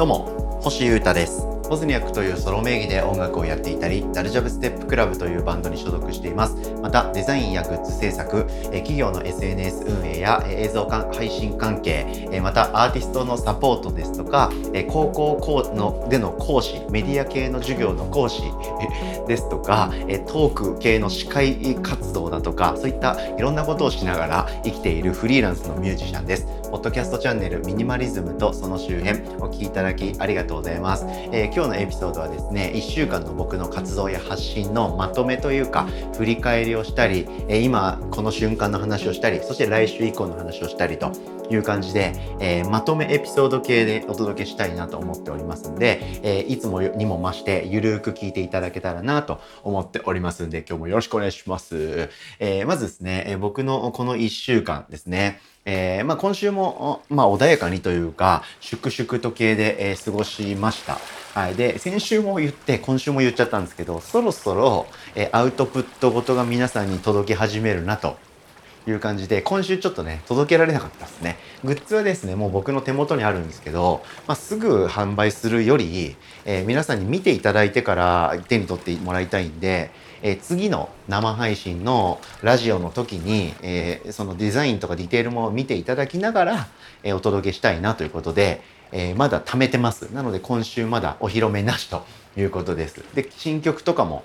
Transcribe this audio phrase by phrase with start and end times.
[0.00, 1.59] どうも星優太です。
[1.70, 6.56] ポズニャックというソロ名義で音楽をやっていたり、ダルジャブステップクラブというバンドに所属しています。
[6.82, 14.50] また、デザインやグッズ制作、企業の SNS 運営や映像配信関係、またアーティストのサポートですとか、
[14.88, 18.42] 高校のでの講師、メディア系の授業の講師
[19.28, 19.92] ですとか、
[20.26, 26.48] トーク系の司会活動だとか、そういったいろんなことをしながら生きているフリーランスのミュージシャンです。
[26.72, 31.04] ポッドキャストチャンネルミニマリズムとその周辺お聞きいただきありがとうございます。
[31.30, 35.86] えー今日のエピソードはですね1週間の僕の活動や発信のまとめというか
[36.16, 41.12] 振り返りをしたり、今この瞬間の話をしたりそして来週以降の話をしたりと
[41.50, 52.08] いう感じで、えー、まとめエピソード系でお届けしたいなと思っておりますんで、えー、いつもにも増してゆるーく聞いていただけたらなと思っておりますんで今日もよろしくお願いします。
[52.38, 60.98] えー、まずですね、え僕のこの1週間ですねえー、まあ、今週も、まあ、穏やかにというか、粛々と系で、えー、過ごしました。
[61.34, 61.54] はい。
[61.54, 68.16] で、先週も言って、今週も言っちゃったんですけど、そろそろ、え、アウトプットごとが皆さんに届き始めるなと
[68.88, 71.36] いう感じで、今週ちょっとね、届けられなかったですね。
[71.62, 79.92] グッズはですね、もう僕の手元にあるんですけど、まあ、すぐ販売するより、え皆さんに見ていただいてから手に取ってもらいたいんで、
[80.22, 86.68] えー、次の生配信のラジオの時に、えー、そのデザインとかディテールも見ていただきながら、
[87.04, 90.12] え、お届けしたいなということで、えまだ貯めてます。
[90.12, 92.04] なので今週まだお披露目なしと
[92.36, 93.02] いうことです。
[93.14, 94.24] で、新曲とかも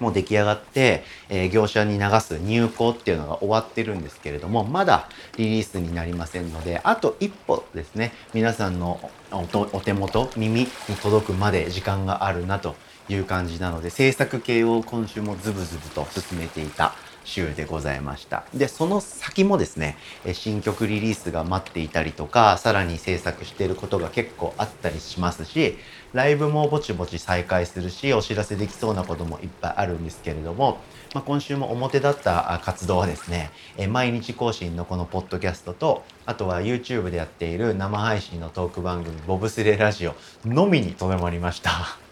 [0.00, 10.68] もう出来上がって、えー、業者に流す入稿っていうのが終わってるんですけれども、まだリリースになりませんので、あと一歩ですね、皆さんのお手元、耳に
[11.02, 12.76] 届くまで時間があるなと
[13.08, 16.94] いう感じなので制作系を今週もズブズブと進めていた
[17.26, 18.44] 週でございました。
[18.54, 19.96] で、その先もですね、
[20.32, 25.76] 新曲リリースが待っていたりとか、さらに制作していることが結構あったりしますし、
[26.12, 30.78] ライブもぼちぼち再開するし、お知らせできそうなこともいっぱいあるんですけれども、
[31.14, 33.50] まあ、今週も表立った活動はですね、
[33.88, 42.05] 毎日更新のこのポッドキャストと、あとは YouTube でやっている生配信のトーク番組、ボブスレラジオのみにとどまりました。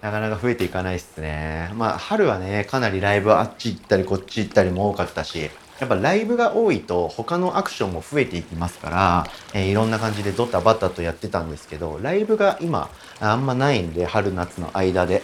[0.00, 1.72] なかなか増えていかないっすね。
[1.74, 5.50] まあ、春はね、かなりライブあっち行ったりこっち行ったりも多かったし、
[5.80, 15.22] やっぱライブが多いと他のアクションも増えていきますから、えー、いろんな感じでドタバタとやってたんですけど、ライブが今あんまないんで、春夏の間で、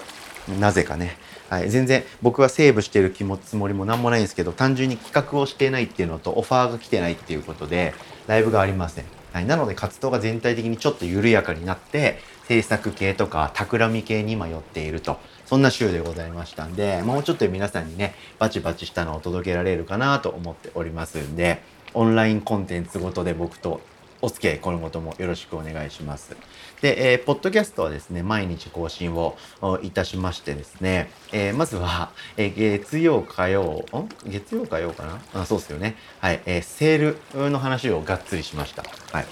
[0.58, 1.18] なぜかね。
[1.50, 7.94] はい、全然僕はセーブしてる気もつもりも何もないんですけど、単純に企画をしてないっていうのとオファーが来てないっていうことで、
[8.26, 9.04] ライブがありません。
[9.32, 12.18] はい、なので活動が全体的にちょっと緩やかになって、
[12.48, 15.18] 制作系とか企み系に今寄っていると。
[15.46, 21.62] そんな週でございましたんで、もうちょっと皆さんにね、バチバチしたのを届けられるかなと思っておりますんで、
[21.92, 23.80] オンラインコンテンツごとで僕と
[24.22, 26.34] お付き合い今後ともよろしくお願いします。
[26.80, 29.36] で、えー、ポッドキャストはですね、毎日更新を
[29.82, 34.30] いたしましてですね、えー、まずは、えー、月曜火曜、ん？
[34.30, 35.04] 月曜火曜か
[35.34, 35.42] な？
[35.42, 35.96] あそうっすよね。
[36.20, 38.82] はい、えー、セールの話をがっつりしました。
[39.12, 39.26] はい。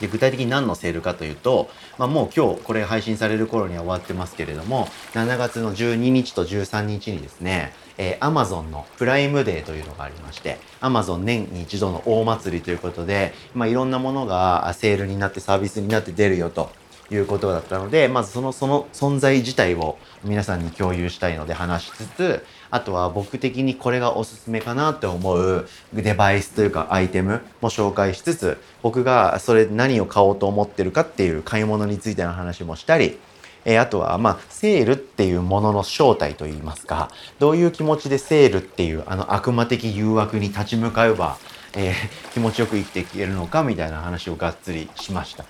[0.00, 16.70] で具体的に何のセールかというと、まあ、もう今日これ配信される頃には終わってますけれども7月の12日と13日にですね、えー、Amazon のプライムデーというのがありまして Amazon 年に一度の大祭りということで、まあ、いろんなものがセールになってサービスになって出るよと
[17.10, 33.18] いうことだったので、まずその、その存在自体を皆さんに共有したいので話しつつ、あとは僕的にこれがおすすめかなって思うデバイスというかアイテムも紹介しつつ、僕がそれ何を買おうと思ってるかっていう買い物についての話もしたり、
[33.64, 41.38] え、あとは、まあ、セールっていうものの正体といいますか、どういう気持ちでセールっていうあの悪魔的誘惑に立ち向かえば、
[41.74, 45.44] えー、気持ちよく生きていけるのかみたいな話をがっつりしました。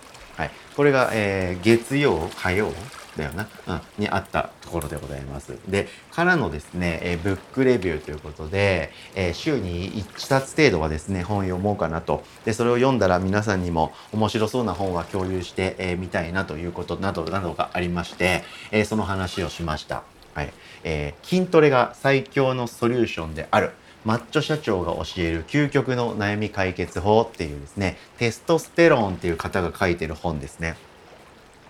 [0.79, 2.73] これが、えー、月曜、火曜
[3.17, 5.59] だよな、うん、にあったところでございます。
[5.67, 12.23] で、からのですね、えー、ブックレビューということで、えー、週に1冊程度はですね、本読もうかなと。
[12.45, 20.05] で、それを読んだら皆さんにも面白そうな本は共有してみ、えー、たいなということなどなどがありまして、えその話をしました。
[20.35, 20.53] はい。
[20.85, 23.73] えー筋トレが最強のソリューションである。
[24.05, 30.77] マッチョ社長が教える究極の悩み解決法っていうですね、テストステロンっていう方が書いてる本ですね。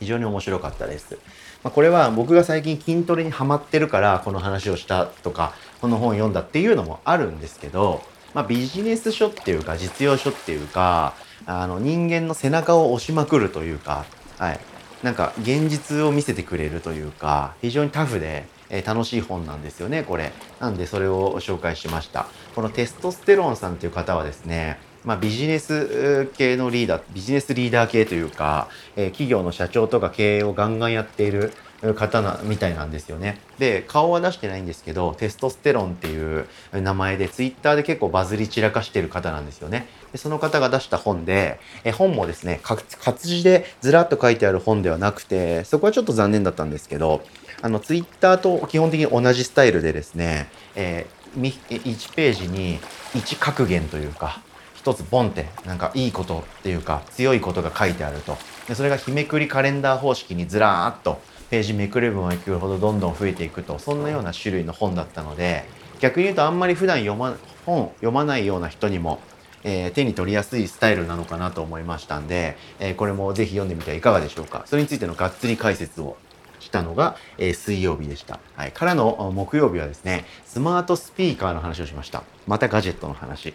[0.00, 1.19] 非常に面白かったです。
[1.64, 8.02] まあ、これは僕が最近筋トレにハマってるからこの話をしたとか、この本読んだっていうのもあるんですけど、
[8.34, 11.14] まあ、ビジネス書っていうか実用書っていうか、
[11.46, 14.04] あの人間の背中を押しまくるというか、
[14.38, 14.60] はい。
[15.02, 20.32] なんか現実を見せてくれるというか、非常にタフで、え、楽しい本なんですよね、これ。
[20.61, 22.26] なんでそれを紹介しました。
[22.55, 31.53] このテストステロンさんという方はですね、まあ、ビジネス系のリーダービジネスリーダー系というか、え、企業の社長とか経営をガンガンやっている
[31.94, 33.38] 方なみたいなんですよね。
[33.58, 39.86] で顔は出してないんですけどテストステロンっていう名前でツイッターで結構バズり散らかしてる方なんですよね。
[40.12, 47.22] でその方が出した本でえ本もですね活字でずらっと書いてある本ではなくてそこはちょっと残念だったんですけど
[47.62, 52.81] あのツイッターと基本的に同じスタイルでですね、えー、1ページに
[53.14, 54.40] 1格言というか
[54.74, 58.36] 一つボンってなんかいいことっていうか強いことが書いてあると
[58.69, 65.64] でそれが日めくりカレンダー方式にずらーっとページめくればめくるほどどんどん増えていくとそんなような種類の本だったので
[66.00, 67.36] 逆に言うとあんまり普段読ま
[67.66, 69.20] 本読まないような人にも、
[69.64, 74.62] えー、手に取りやすいスタイルなのかなと思いましたんで、えー、これもぜひ読んでみてはいかがでしょうか。
[74.66, 76.16] それについてのがっつり解説を
[76.60, 82.22] したのが、えー、水曜日でした、はい、からの木曜日はですねスマートスピーカーの話をしました。
[82.46, 83.54] またガジェットの話。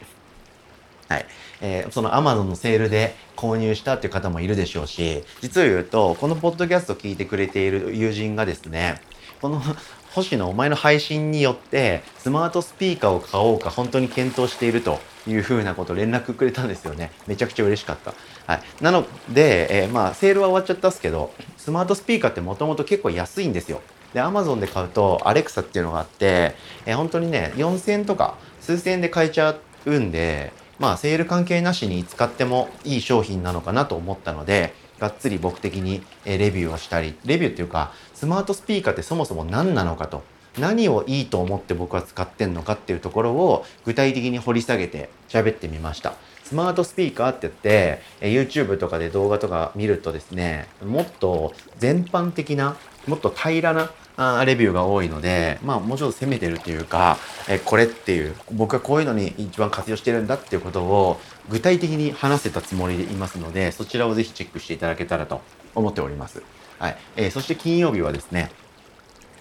[1.13, 1.25] はい。
[1.61, 8.99] えー、その Amazon のセールで購入したっていう方もいるでしょうし、実を言うと、このポッドキャストを聞いてくれている友人がですね、
[9.41, 9.61] この
[10.13, 17.11] 星野お前の配信によってスマートスピーカーを買おうか本当に検討しているというふうなこと連絡くれたんですよね。
[17.25, 18.13] めちゃくちゃ嬉しかった。
[18.45, 18.61] はい。
[18.81, 23.81] なので、えー、まあセールは終わっちゃったんですけど、スマートスピーカーってもともと結構安いんですよ。
[24.13, 26.55] で、Amazon で買うと Alexa っていうのがあって、
[26.85, 29.55] えー、本当にね、4000とか数千円で買えちゃ
[29.85, 40.23] うんで、まあセール関係なしに使ってもいい商品なのかなと思ったので、がっつり僕的にレビューをしたり、レビューっていうか、スマートスピーカーってそもそも何なのかと、
[40.59, 46.15] 何をいいと思って僕は使ってんのかっていうところを具体的に掘り下げて喋ってみました。
[46.43, 52.75] スマートスピーカーって言って、YouTube とかで動画とか見るとですね、もっと全般的な、
[53.07, 57.17] もっと平らなあレビューが多いので、まあもうちょっと攻めてるっていうか、
[57.49, 61.19] えこれっていう、僕はこういうのに一番活用してるんだっていうことを
[61.49, 65.41] 具体的に話せたつもりでいますので、そちらをぜひチェックしていただけたらと
[65.73, 66.43] 思っております。
[66.79, 66.97] はい。
[67.15, 68.51] えー、そして金曜日はですね、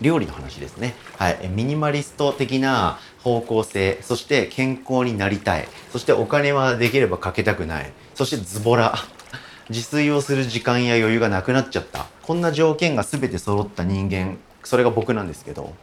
[0.01, 0.95] 料理の話ですね。
[1.19, 1.49] はい。
[1.49, 8.95] ミニマリスト的な方向性、そして健康になりたい、そしてお金はできればかけたくない、そしてズボラ。
[9.71, 12.07] 自炊をする時間や余裕がなくなっちゃった。
[12.23, 15.75] こんな条件が全て揃った人間それが僕なんですけど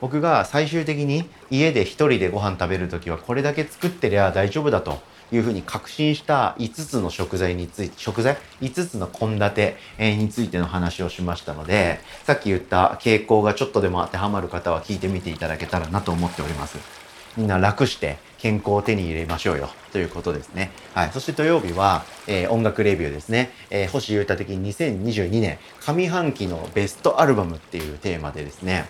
[0.00, 4.98] 僕が最終的に家で1人でご飯食べる時はこれだけ作ってりゃ大丈夫だと
[5.32, 17.03] いうふうに確信した5つの食材について食材？5つの献立についての話をしましたのでさっき言った傾向がちょっとでも当てはまる方は聞いてみていただけたらなと思っております。
[17.36, 20.70] みんな楽して健康を手に入れましょうよということですね。
[20.92, 21.10] はい。
[21.12, 23.50] そして土曜日は、えー、音楽レビューですね。
[23.70, 28.84] えー、星優太的2022年上半期のベストアルバムっていうテーマでですね、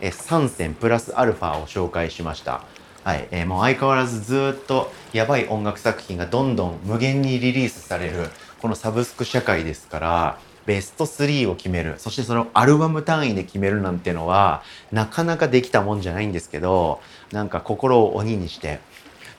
[0.00, 2.64] えー、3選プラスアルファを紹介しました。
[3.04, 3.28] はい。
[3.30, 8.30] えー、もう相変わらずずっとやばい音楽作品がどんどん無限にリリースされる、
[8.62, 11.94] このサブスク社会ですから、ベスト3を決める。
[11.98, 14.62] そしてそのアルバム単位で決めるなんてのは、
[14.92, 17.00] なかなかできたもんじゃないんですけど、
[17.32, 18.80] なんか心を鬼にして、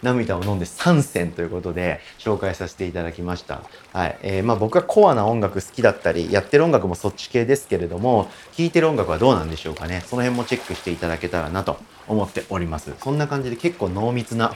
[0.01, 3.62] 涙を飲んで3選ということで紹介させていただきました。
[3.92, 4.18] はい。
[4.22, 10.04] えー、まあ僕はコアな音楽好きだったり、やってる音楽もそっち系ですけれども、聴いてる音楽はどうなんでしょうかね。
[10.06, 12.94] その辺もチェックしていただけたらなと思っております。
[13.01, 14.54] そんな感じで結構濃密な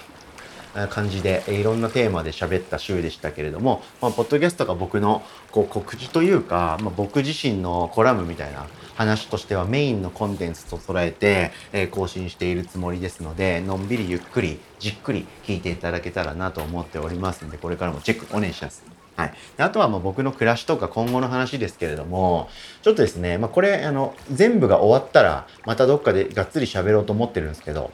[0.90, 18.84] 感じで、いろんなテーマで喋った週でしたけれども、まあ、ポッドキャストが僕のこう告知というか、まあ、僕自身のコラムみたいな話としてはメインのコンテンツと捉えて、え、更新しているつもりですので、のんびりゆっくり、じっくり聞いていただけたらなと思っておりますので、これからもチェックお願いします。
[19.20, 19.34] はい。
[19.58, 22.50] あとはまあ僕の暮らしとか今後の話ですけれども、
[22.82, 27.92] ちょっとですね、まあこれ、あの、全部が終わったら、またどっかでがっつり喋ろうと思ってるんですけど、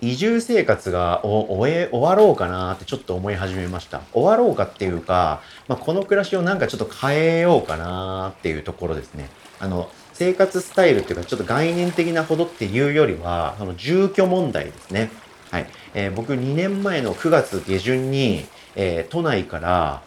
[0.00, 4.02] 移住生活が終え、終わろうかなってちょっと思い始めました。
[4.12, 9.28] 終わろうかっていうか、まあ、この暮らしをなんかちょっと変えようかなっていうところですね。
[9.60, 15.10] あの、生活スタイルっていうか、ちょっと概念的なほどっていうよりは、その住居問題ですね。
[15.50, 15.66] はい。
[15.94, 18.46] えー、僕2年前の9月下旬に、
[18.76, 20.02] えー、都内から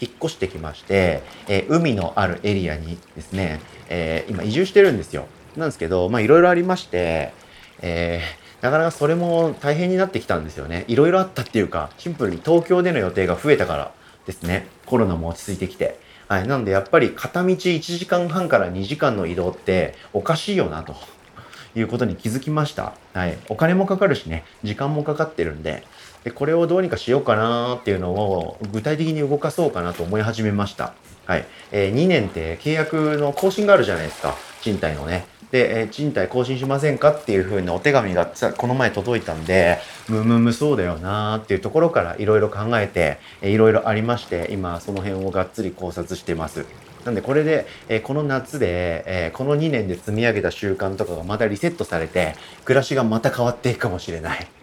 [0.00, 5.26] 引っ越してきまして、えー、海のあるエリアにですね、え今移住してるんですよ。
[5.56, 7.32] なんですけど、まあいろいろありまして、
[7.80, 10.84] えー、なかなかそれも大変になってきたんですよね。
[10.88, 13.92] いろいろあったっていうか、シンプルに東京での予定が増えたから
[14.26, 14.66] ですね。
[14.86, 15.98] コロナも落ち着いてきて。
[16.28, 16.48] はい。
[16.48, 20.94] なんでやっぱり片道1時間半から2時間の移動っておかしいよなと
[21.74, 22.94] いうことに気づきました。
[23.14, 23.38] はい。
[23.48, 25.84] お金もかかるしね、時間もかかってるんで、
[26.24, 30.94] でこれをどうにかしようかなっていうのを具体的に動かそうかなと思い始めました。
[31.26, 31.46] はい。
[31.70, 34.36] えー、2年って契約の更新があるじゃないですか。
[34.60, 35.26] 賃貸のね。
[35.50, 39.78] で、えー賃貸更新しませんかっていうふうなお手紙がさこの前届いたんで、
[40.08, 46.66] むむむそうだよなーっていうところからいろいろ考えて、いろいろありまして、今その辺をがっつり考察してます。
[47.04, 54.57] なんでこれで、えこの夏で、えこの2年で積み上げた習慣とかがまたリセットされて、暮らしがまた変わっていくかもしれない。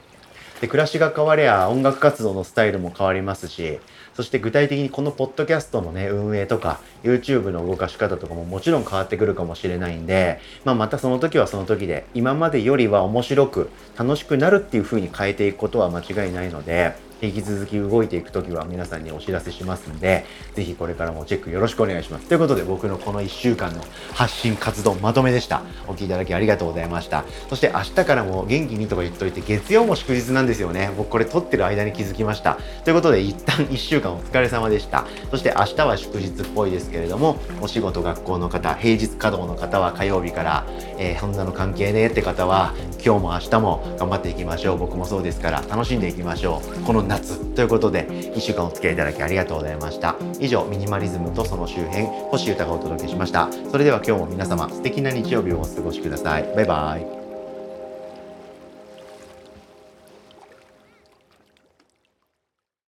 [0.65, 3.79] で暮らしが変われば音楽活動のスタイルも変わりますし
[4.15, 16.95] そして具体的にこのポッドキャストのね運営とか YouTube の動かし方とかももちろん変わってくるかもしれないんで、まあ、またその時はその時で今までよりは面白く楽しくなるっていう風に変えていくことは間違いないので
[17.25, 22.27] 引き続き動いていく時は皆さんにお知らせしますんでぜひこれからもチェックよろしくお願いします。
[22.27, 25.61] ということで僕のこの1週間の発信活動まとめでした。
[25.87, 27.25] お聞きいただきありがとうございました。
[27.49, 30.91] そして明日からも元気にとか言っといて月曜も祝日なんですよね。
[30.97, 32.57] 僕これ撮ってる間に気づきました。
[32.83, 35.05] ということで一旦1週間お疲れ様でした。
[35.31, 40.65] そして明日は祝日っぽいですけれどもお仕事学校の方平日稼働の方は火曜日から、
[40.97, 42.73] えーそんなの関係ねえって方は
[43.05, 44.77] 今日も明日も頑張っていきましょう。
[44.79, 46.83] 僕もそうですから楽しんでいきましょう。
[46.83, 50.15] この夏ということで1週間お付き合いいただきありがとうございました。
[50.39, 53.47] 以上ミニマリズムとその周辺星歌がお届けしました。
[53.71, 56.51] それでは今日も皆様素敵な日曜日をお過ごしください。
[56.55, 57.24] バイバイ。